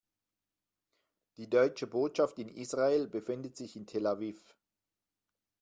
Die 1.37 1.47
Deutsche 1.47 1.85
Botschaft 1.85 2.39
in 2.39 2.49
Israel 2.49 3.07
befindet 3.07 3.55
sich 3.55 3.75
in 3.75 3.85
Tel 3.85 4.07
Aviv. 4.07 4.57